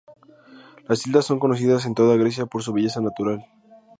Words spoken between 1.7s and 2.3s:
en toda